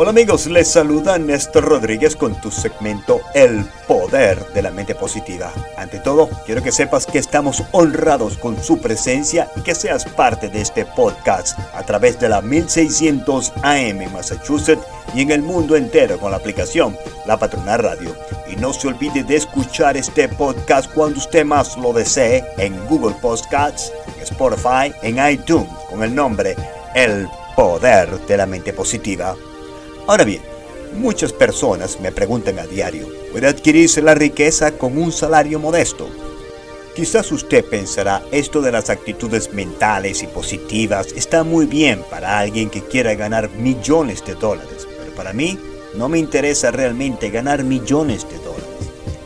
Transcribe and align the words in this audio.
Hola 0.00 0.10
amigos, 0.10 0.46
les 0.46 0.70
saluda 0.70 1.18
Néstor 1.18 1.64
Rodríguez 1.64 2.14
con 2.14 2.40
tu 2.40 2.52
segmento 2.52 3.20
El 3.34 3.64
Poder 3.88 4.38
de 4.52 4.62
la 4.62 4.70
Mente 4.70 4.94
Positiva. 4.94 5.52
Ante 5.76 5.98
todo, 5.98 6.30
quiero 6.46 6.62
que 6.62 6.70
sepas 6.70 7.04
que 7.04 7.18
estamos 7.18 7.64
honrados 7.72 8.38
con 8.38 8.62
su 8.62 8.80
presencia 8.80 9.50
y 9.56 9.62
que 9.62 9.74
seas 9.74 10.04
parte 10.04 10.50
de 10.50 10.60
este 10.60 10.84
podcast 10.84 11.58
a 11.74 11.82
través 11.82 12.20
de 12.20 12.28
la 12.28 12.40
1600 12.40 13.52
AM 13.64 14.02
en 14.02 14.12
Massachusetts 14.12 14.86
y 15.16 15.22
en 15.22 15.32
el 15.32 15.42
mundo 15.42 15.74
entero 15.74 16.16
con 16.20 16.30
la 16.30 16.36
aplicación 16.36 16.96
La 17.26 17.36
Patrona 17.36 17.76
Radio. 17.76 18.14
Y 18.48 18.54
no 18.54 18.72
se 18.72 18.86
olvide 18.86 19.24
de 19.24 19.34
escuchar 19.34 19.96
este 19.96 20.28
podcast 20.28 20.88
cuando 20.92 21.18
usted 21.18 21.44
más 21.44 21.76
lo 21.76 21.92
desee 21.92 22.44
en 22.58 22.86
Google 22.86 23.16
Podcasts, 23.20 23.92
Spotify, 24.22 24.94
en 25.02 25.18
iTunes 25.28 25.66
con 25.90 26.04
el 26.04 26.14
nombre 26.14 26.54
El 26.94 27.28
Poder 27.56 28.16
de 28.28 28.36
la 28.36 28.46
Mente 28.46 28.72
Positiva. 28.72 29.34
Ahora 30.08 30.24
bien, 30.24 30.40
muchas 30.94 31.34
personas 31.34 32.00
me 32.00 32.10
preguntan 32.10 32.58
a 32.58 32.66
diario, 32.66 33.06
¿puede 33.30 33.46
adquirirse 33.46 34.00
la 34.00 34.14
riqueza 34.14 34.72
con 34.72 34.96
un 34.96 35.12
salario 35.12 35.60
modesto? 35.60 36.08
Quizás 36.96 37.30
usted 37.30 37.62
pensará, 37.62 38.22
esto 38.32 38.62
de 38.62 38.72
las 38.72 38.88
actitudes 38.88 39.52
mentales 39.52 40.22
y 40.22 40.26
positivas 40.26 41.08
está 41.14 41.44
muy 41.44 41.66
bien 41.66 42.02
para 42.10 42.38
alguien 42.38 42.70
que 42.70 42.82
quiera 42.82 43.14
ganar 43.16 43.50
millones 43.50 44.24
de 44.24 44.34
dólares, 44.34 44.88
pero 44.98 45.14
para 45.14 45.34
mí 45.34 45.58
no 45.94 46.08
me 46.08 46.18
interesa 46.18 46.70
realmente 46.70 47.28
ganar 47.28 47.62
millones 47.62 48.26
de 48.30 48.38
dólares. 48.38 48.64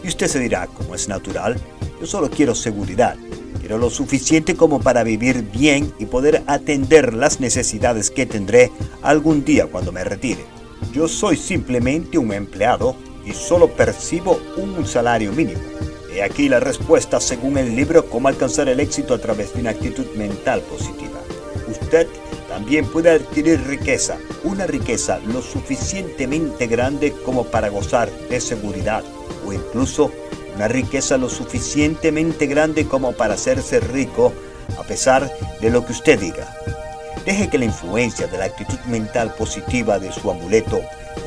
Y 0.02 0.08
usted 0.08 0.26
se 0.26 0.40
dirá, 0.40 0.66
como 0.66 0.96
es 0.96 1.06
natural, 1.06 1.60
yo 2.00 2.06
solo 2.08 2.28
quiero 2.28 2.56
seguridad, 2.56 3.14
quiero 3.60 3.78
lo 3.78 3.88
suficiente 3.88 4.56
como 4.56 4.80
para 4.80 5.04
vivir 5.04 5.44
bien 5.52 5.92
y 6.00 6.06
poder 6.06 6.42
atender 6.48 7.14
las 7.14 7.38
necesidades 7.38 8.10
que 8.10 8.26
tendré 8.26 8.72
algún 9.00 9.44
día 9.44 9.68
cuando 9.68 9.92
me 9.92 10.02
retire. 10.02 10.44
Yo 10.90 11.06
soy 11.08 11.36
simplemente 11.36 12.18
un 12.18 12.32
empleado 12.32 12.96
y 13.24 13.32
solo 13.32 13.68
percibo 13.68 14.40
un 14.56 14.86
salario 14.86 15.32
mínimo. 15.32 15.60
He 16.12 16.22
aquí 16.22 16.48
la 16.48 16.60
respuesta 16.60 17.20
según 17.20 17.56
el 17.56 17.74
libro 17.74 18.10
Cómo 18.10 18.28
alcanzar 18.28 18.68
el 18.68 18.80
éxito 18.80 19.14
a 19.14 19.18
través 19.18 19.54
de 19.54 19.60
una 19.60 19.70
actitud 19.70 20.06
mental 20.16 20.60
positiva. 20.62 21.20
Usted 21.68 22.06
también 22.48 22.84
puede 22.84 23.10
adquirir 23.10 23.66
riqueza, 23.66 24.18
una 24.44 24.66
riqueza 24.66 25.20
lo 25.20 25.40
suficientemente 25.40 26.66
grande 26.66 27.12
como 27.24 27.44
para 27.44 27.70
gozar 27.70 28.10
de 28.28 28.40
seguridad 28.40 29.02
o 29.46 29.52
incluso 29.52 30.10
una 30.54 30.68
riqueza 30.68 31.16
lo 31.16 31.30
suficientemente 31.30 32.46
grande 32.46 32.86
como 32.86 33.12
para 33.12 33.34
hacerse 33.34 33.80
rico 33.80 34.34
a 34.78 34.82
pesar 34.82 35.30
de 35.60 35.70
lo 35.70 35.86
que 35.86 35.92
usted 35.92 36.20
diga. 36.20 36.54
Deje 37.24 37.48
que 37.48 37.58
la 37.58 37.66
influencia 37.66 38.26
de 38.26 38.38
la 38.38 38.46
actitud 38.46 38.78
mental 38.86 39.32
positiva 39.34 39.98
de 39.98 40.12
su 40.12 40.28
amuleto 40.30 40.82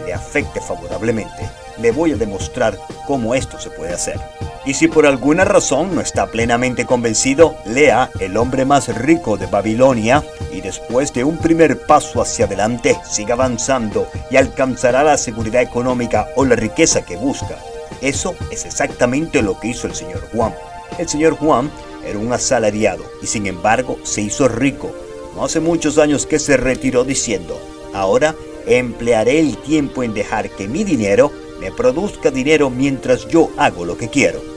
le 0.06 0.14
afecte 0.14 0.60
favorablemente. 0.60 1.50
Le 1.80 1.92
voy 1.92 2.12
a 2.12 2.18
demostrar 2.18 2.78
cómo 3.08 3.34
esto 3.34 3.60
se 3.60 3.70
puede 3.70 3.94
hacer. 3.94 4.20
Y 4.66 4.74
si 4.74 4.88
por 4.88 5.06
alguna 5.06 5.46
razón 5.46 5.96
no 5.96 6.02
está 6.02 6.28
plenamente 6.28 6.86
convencido, 6.86 7.56
lea 7.66 8.10
El 8.20 8.36
hombre 8.36 8.66
más 8.66 8.94
rico 8.94 9.38
de 9.38 9.46
Babilonia 9.46 10.24
y 10.52 10.62
después 10.62 11.14
de 11.14 11.24
un 11.24 11.38
primer 11.38 11.86
paso 11.86 12.22
hacia 12.22 12.46
adelante, 12.46 12.98
siga 13.10 13.36
avanzando 13.36 14.08
y 14.32 14.38
alcanzará 14.38 15.04
la 15.04 15.18
seguridad 15.18 15.62
económica 15.62 16.28
o 16.36 16.46
la 16.46 16.56
riqueza 16.56 17.06
que 17.06 17.16
busca. 17.16 17.58
Eso 18.02 18.36
es 18.52 18.66
exactamente 18.66 19.42
lo 19.42 19.60
que 19.60 19.70
hizo 19.70 19.88
el 19.88 19.96
señor 19.96 20.28
Juan. 20.34 20.54
El 20.98 21.08
señor 21.08 21.38
Juan 21.38 21.72
era 22.06 22.20
un 22.20 22.34
asalariado 22.34 23.04
y 23.22 23.28
sin 23.28 23.46
embargo 23.46 23.98
se 24.04 24.22
hizo 24.22 24.48
rico 24.48 24.94
hace 25.44 25.60
muchos 25.60 25.98
años 25.98 26.26
que 26.26 26.40
se 26.40 26.58
retiró 26.58 27.04
diciendo, 27.04 27.60
ahora 27.94 28.36
emplearé 28.66 29.40
el 29.40 29.58
tiempo 29.58 30.04
en 30.04 30.14
dejar 30.14 30.50
que 30.50 30.68
mi 30.68 30.84
dinero 30.84 31.32
me 31.60 31.72
produzca 31.72 32.32
dinero 32.32 32.70
mientras 32.70 33.28
yo 33.28 33.50
hago 33.58 33.86
lo 33.86 33.98
que 33.98 34.10
quiero. 34.10 34.56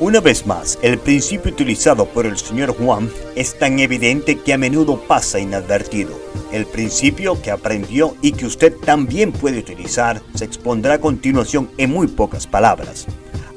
Una 0.00 0.20
vez 0.20 0.46
más, 0.46 0.78
el 0.80 0.98
principio 0.98 1.50
utilizado 1.50 2.06
por 2.06 2.24
el 2.24 2.38
señor 2.38 2.76
Juan 2.76 3.10
es 3.34 3.58
tan 3.58 3.80
evidente 3.80 4.38
que 4.38 4.52
a 4.52 4.58
menudo 4.58 5.00
pasa 5.00 5.40
inadvertido. 5.40 6.12
El 6.52 6.66
principio 6.66 7.42
que 7.42 7.50
aprendió 7.50 8.14
y 8.22 8.30
que 8.30 8.46
usted 8.46 8.72
también 8.76 9.32
puede 9.32 9.58
utilizar 9.58 10.22
se 10.36 10.44
expondrá 10.44 10.94
a 10.94 11.00
continuación 11.00 11.68
en 11.78 11.90
muy 11.90 12.06
pocas 12.06 12.46
palabras. 12.46 13.06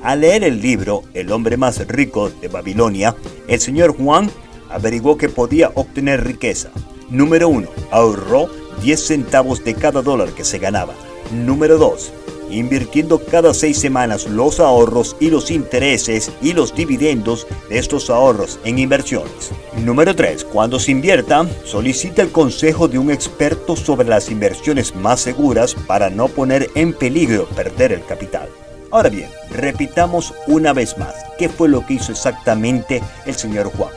Al 0.01 0.21
leer 0.21 0.43
el 0.43 0.59
libro 0.59 1.03
El 1.13 1.31
hombre 1.31 1.57
más 1.57 1.87
rico 1.87 2.31
de 2.41 2.47
Babilonia, 2.47 3.15
el 3.47 3.59
señor 3.59 3.95
Juan 3.95 4.31
averiguó 4.73 5.17
que 5.17 5.29
podía 5.29 5.71
obtener 5.75 6.23
riqueza. 6.23 6.69
Número 7.09 7.49
1. 7.49 7.67
Ahorró 7.91 8.49
10 8.81 8.99
centavos 8.99 9.63
de 9.63 9.75
cada 9.75 10.01
dólar 10.01 10.29
que 10.29 10.43
se 10.43 10.59
ganaba. 10.59 10.93
Número 11.31 11.77
2. 11.77 12.13
Invirtiendo 12.49 13.23
cada 13.23 13.53
seis 13.53 13.77
semanas 13.77 14.27
los 14.27 14.59
ahorros 14.59 15.15
y 15.21 15.29
los 15.29 15.51
intereses 15.51 16.31
y 16.41 16.51
los 16.51 16.75
dividendos 16.75 17.47
de 17.69 17.77
estos 17.77 18.09
ahorros 18.09 18.59
en 18.65 18.77
inversiones. 18.77 19.51
Número 19.77 20.13
3. 20.15 20.43
Cuando 20.45 20.77
se 20.77 20.91
invierta, 20.91 21.47
solicita 21.63 22.21
el 22.21 22.31
consejo 22.31 22.89
de 22.89 22.99
un 22.99 23.09
experto 23.09 23.77
sobre 23.77 24.09
las 24.09 24.29
inversiones 24.29 24.93
más 24.95 25.21
seguras 25.21 25.75
para 25.87 26.09
no 26.09 26.27
poner 26.27 26.69
en 26.75 26.93
peligro 26.93 27.45
perder 27.55 27.93
el 27.93 28.05
capital. 28.05 28.49
Ahora 28.91 29.07
bien, 29.07 29.29
repitamos 29.49 30.33
una 30.47 30.73
vez 30.73 30.97
más 30.97 31.15
qué 31.37 31.47
fue 31.47 31.69
lo 31.69 31.85
que 31.85 31.93
hizo 31.93 32.11
exactamente 32.11 33.01
el 33.25 33.35
señor 33.35 33.71
Juan. 33.71 33.91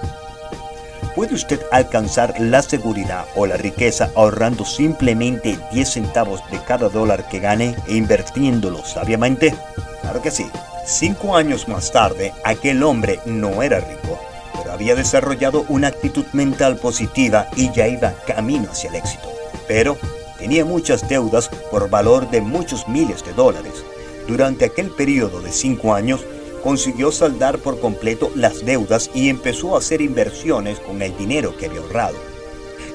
¿Puede 1.15 1.35
usted 1.35 1.61
alcanzar 1.71 2.35
la 2.41 2.61
seguridad 2.61 3.27
o 3.37 3.47
la 3.47 3.57
riqueza 3.57 4.11
ahorrando 4.17 4.65
simplemente 4.65 5.57
10 5.71 5.89
centavos 5.89 6.41
de 6.51 6.59
cada 6.59 6.89
dólar 6.89 7.29
que 7.29 7.39
gane 7.39 7.77
e 7.87 7.95
invirtiéndolo 7.95 8.85
sabiamente? 8.85 9.55
Claro 10.01 10.21
que 10.21 10.33
sí. 10.33 10.51
Cinco 10.85 11.37
años 11.37 11.69
más 11.69 11.93
tarde, 11.93 12.33
aquel 12.45 12.83
hombre 12.83 13.21
no 13.27 13.63
era 13.63 13.79
rico, 13.79 14.19
pero 14.53 14.73
había 14.73 14.97
desarrollado 14.97 15.65
una 15.69 15.87
actitud 15.87 16.27
mental 16.33 16.77
positiva 16.77 17.47
y 17.55 17.71
ya 17.71 17.87
iba 17.87 18.13
camino 18.27 18.69
hacia 18.73 18.91
el 18.91 18.97
éxito. 18.97 19.29
Pero 19.69 19.97
tenía 20.37 20.65
muchas 20.65 21.09
deudas 21.09 21.49
por 21.71 21.89
valor 21.89 22.29
de 22.29 22.41
muchos 22.41 22.89
miles 22.89 23.25
de 23.25 23.33
dólares. 23.35 23.85
Durante 24.27 24.65
aquel 24.65 24.91
periodo 24.91 25.41
de 25.41 25.53
cinco 25.53 25.95
años, 25.95 26.27
consiguió 26.65 27.13
saldar 27.13 27.59
por 27.59 27.79
completo 27.79 28.33
las 28.35 28.65
deudas 28.65 29.11
y 29.15 29.29
empezó 29.29 29.75
a 29.75 29.81
hacer 29.81 30.01
inversiones 30.01 30.81
con 30.81 31.03
el 31.03 31.15
dinero 31.19 31.55
que 31.59 31.67
había 31.67 31.81
ahorrado. 31.81 32.17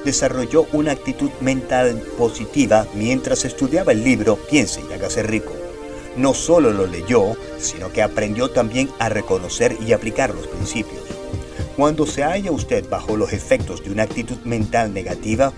Desarrolló 0.04 0.66
una 0.72 0.90
actitud 0.90 1.30
mental 1.40 2.02
positiva 2.18 2.88
mientras 2.94 3.44
estudiaba 3.44 3.92
el 3.92 4.02
libro 4.02 4.36
Piense 4.50 4.80
y 4.90 4.92
hágase 4.92 5.22
rico. 5.22 5.52
No 6.16 6.34
solo 6.34 6.72
lo 6.72 6.88
leyó, 6.88 7.36
sino 7.58 7.92
que 7.92 8.02
aprendió 8.02 8.50
también 8.50 8.90
a 8.98 9.08
reconocer 9.08 9.76
y 9.80 9.92
aplicar 9.92 10.34
los 10.34 10.48
principios. 10.48 11.04
Cuando 11.76 12.06
se 12.06 12.24
halla 12.24 12.50
usted 12.50 12.88
bajo 12.88 13.16
los 13.16 13.32
efectos 13.32 13.84
de 13.84 13.92
una 13.92 14.02
actitud 14.02 14.38
mental 14.44 14.92
negativa, 14.92 15.52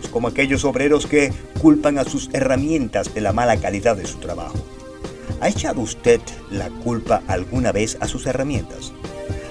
es 0.00 0.08
como 0.08 0.28
aquellos 0.28 0.64
obreros 0.64 1.06
que 1.06 1.32
culpan 1.60 1.98
a 1.98 2.04
sus 2.04 2.30
herramientas 2.32 3.12
de 3.12 3.22
la 3.22 3.32
mala 3.32 3.56
calidad 3.56 3.96
de 3.96 4.06
su 4.06 4.18
trabajo. 4.18 4.56
¿Ha 5.40 5.48
echado 5.50 5.82
usted 5.82 6.20
la 6.50 6.70
culpa 6.70 7.22
alguna 7.28 7.70
vez 7.70 7.98
a 8.00 8.08
sus 8.08 8.24
herramientas? 8.26 8.92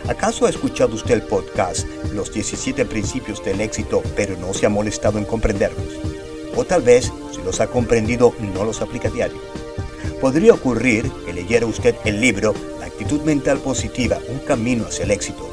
¿Acaso 0.08 0.46
ha 0.46 0.50
escuchado 0.50 0.96
usted 0.96 1.14
el 1.14 1.22
podcast 1.22 1.88
Los 2.12 2.34
17 2.34 2.86
Principios 2.86 3.44
del 3.44 3.62
Éxito 3.62 4.02
pero 4.16 4.36
no 4.38 4.54
se 4.54 4.66
ha 4.66 4.70
molestado 4.70 5.20
en 5.20 5.26
comprenderlos? 5.26 5.86
O 6.56 6.64
tal 6.64 6.82
vez, 6.82 7.12
si 7.32 7.42
los 7.44 7.62
ha 7.62 7.68
comprendido, 7.68 8.34
no 8.54 8.64
los 8.64 8.82
aplica 8.82 9.10
a 9.10 9.12
diario. 9.12 9.38
Podría 10.20 10.54
ocurrir 10.54 11.12
que 11.24 11.34
leyera 11.34 11.68
usted 11.68 11.96
el 12.04 12.20
libro 12.20 12.56
La 12.80 12.88
actitud 12.88 13.22
mental 13.22 13.60
positiva, 13.60 14.18
un 14.28 14.40
camino 14.40 14.86
hacia 14.88 15.06
el 15.06 15.12
éxito. 15.12 15.48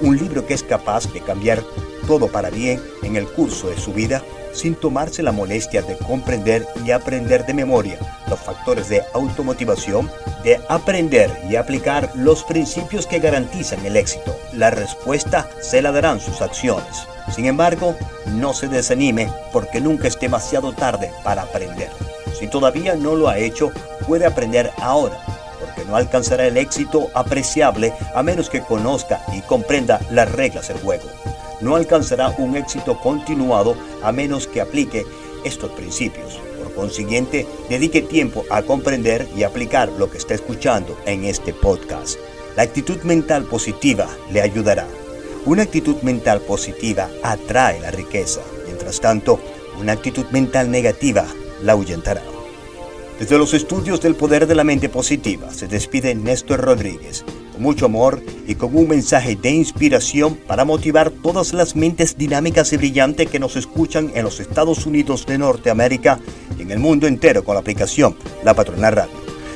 Un 0.00 0.16
libro 0.16 0.46
que 0.46 0.54
es 0.54 0.62
capaz 0.62 1.12
de 1.12 1.20
cambiar 1.20 1.62
todo 2.06 2.28
para 2.28 2.48
bien 2.48 2.82
en 3.02 3.16
el 3.16 3.26
curso 3.26 3.68
de 3.68 3.76
su 3.76 3.92
vida 3.92 4.22
sin 4.54 4.74
tomarse 4.74 5.22
la 5.22 5.32
molestia 5.32 5.82
de 5.82 5.98
comprender 5.98 6.66
y 6.84 6.92
aprender 6.92 7.44
de 7.44 7.54
memoria 7.54 7.98
los 8.28 8.40
factores 8.40 8.88
de 8.88 9.02
automotivación, 9.12 10.10
de 10.42 10.60
aprender 10.68 11.30
y 11.48 11.56
aplicar 11.56 12.10
los 12.14 12.44
principios 12.44 13.06
que 13.06 13.18
garantizan 13.18 13.84
el 13.84 13.96
éxito. 13.96 14.36
La 14.52 14.70
respuesta 14.70 15.48
se 15.60 15.82
la 15.82 15.92
darán 15.92 16.20
sus 16.20 16.40
acciones. 16.40 17.06
Sin 17.34 17.46
embargo, 17.46 17.96
no 18.26 18.52
se 18.52 18.68
desanime 18.68 19.30
porque 19.52 19.80
nunca 19.80 20.08
es 20.08 20.18
demasiado 20.18 20.72
tarde 20.72 21.10
para 21.22 21.42
aprender. 21.42 21.90
Si 22.38 22.46
todavía 22.46 22.94
no 22.94 23.14
lo 23.14 23.28
ha 23.28 23.38
hecho, 23.38 23.72
puede 24.06 24.26
aprender 24.26 24.70
ahora, 24.80 25.18
porque 25.60 25.84
no 25.84 25.96
alcanzará 25.96 26.46
el 26.46 26.56
éxito 26.56 27.10
apreciable 27.14 27.92
a 28.14 28.22
menos 28.22 28.50
que 28.50 28.60
conozca 28.60 29.20
y 29.32 29.40
comprenda 29.42 30.00
las 30.10 30.30
reglas 30.32 30.68
del 30.68 30.78
juego 30.78 31.23
no 31.64 31.76
alcanzará 31.76 32.34
un 32.38 32.56
éxito 32.56 32.98
continuado 33.00 33.74
a 34.02 34.12
menos 34.12 34.46
que 34.46 34.60
aplique 34.60 35.04
estos 35.44 35.70
principios. 35.70 36.38
Por 36.62 36.72
consiguiente, 36.74 37.46
dedique 37.68 38.02
tiempo 38.02 38.44
a 38.50 38.62
comprender 38.62 39.26
y 39.36 39.42
aplicar 39.42 39.90
lo 39.92 40.10
que 40.10 40.18
está 40.18 40.34
escuchando 40.34 40.96
en 41.06 41.24
este 41.24 41.52
podcast. 41.52 42.18
La 42.56 42.62
actitud 42.62 42.98
mental 43.02 43.44
positiva 43.44 44.08
le 44.30 44.42
ayudará. 44.42 44.86
Una 45.46 45.62
actitud 45.62 45.96
mental 46.02 46.40
positiva 46.40 47.08
atrae 47.22 47.80
la 47.80 47.90
riqueza. 47.90 48.40
Mientras 48.66 49.00
tanto, 49.00 49.40
una 49.80 49.92
actitud 49.92 50.26
mental 50.30 50.70
negativa 50.70 51.26
la 51.62 51.72
ahuyentará. 51.72 52.22
Desde 53.18 53.38
los 53.38 53.54
estudios 53.54 54.00
del 54.00 54.16
poder 54.16 54.46
de 54.46 54.54
la 54.54 54.64
mente 54.64 54.88
positiva 54.88 55.52
se 55.52 55.68
despide 55.68 56.14
Néstor 56.14 56.60
Rodríguez, 56.60 57.24
con 57.54 57.62
mucho 57.62 57.86
amor 57.86 58.20
y 58.46 58.56
con 58.56 58.76
un 58.76 58.88
mensaje 58.88 59.36
de 59.36 59.50
inspiración 59.50 60.34
para 60.34 60.64
motivar 60.64 61.10
todas 61.10 61.54
las 61.54 61.76
mentes 61.76 62.18
dinámicas 62.18 62.72
y 62.72 62.76
brillantes 62.76 63.30
que 63.30 63.38
nos 63.38 63.56
escuchan 63.56 64.10
en 64.14 64.24
los 64.24 64.40
Estados 64.40 64.86
Unidos 64.86 65.24
de 65.24 65.38
Norteamérica 65.38 66.18
y 66.58 66.62
en 66.62 66.72
el 66.72 66.80
mundo 66.80 67.06
entero 67.06 67.44
con 67.44 67.54
la 67.54 67.60
aplicación 67.60 68.16
La 68.42 68.54
Patrona 68.54 68.90
Radio. 68.90 69.12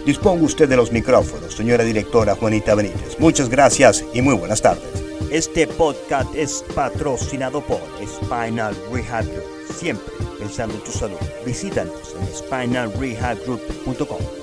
Disponga 0.06 0.44
usted 0.44 0.68
de 0.68 0.76
los 0.76 0.92
micrófonos, 0.92 1.54
señora 1.54 1.84
directora 1.84 2.36
Juanita 2.36 2.74
Benítez. 2.74 3.18
Muchas 3.18 3.48
gracias 3.48 4.04
y 4.14 4.22
muy 4.22 4.34
buenas 4.34 4.62
tardes. 4.62 4.84
Este 5.30 5.66
podcast 5.66 6.34
es 6.34 6.64
patrocinado 6.74 7.60
por 7.60 7.80
Spinal 8.06 8.74
Rehab 8.92 9.26
Group. 9.26 9.44
Siempre 9.76 10.14
pensando 10.38 10.74
en 10.74 10.80
tu 10.80 10.92
salud. 10.92 11.18
Visítanos 11.44 12.14
en 12.20 12.34
spinalrehabgroup.com. 12.34 14.37